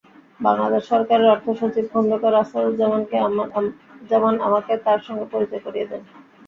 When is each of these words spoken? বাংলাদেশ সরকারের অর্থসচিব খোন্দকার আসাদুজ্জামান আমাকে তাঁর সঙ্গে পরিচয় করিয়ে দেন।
বাংলাদেশ 0.39 0.87
সরকারের 0.89 1.31
অর্থসচিব 1.31 1.85
খোন্দকার 1.93 2.33
আসাদুজ্জামান 2.35 4.35
আমাকে 4.47 4.73
তাঁর 4.85 4.99
সঙ্গে 5.07 5.25
পরিচয় 5.33 5.61
করিয়ে 5.65 5.89
দেন। 5.91 6.01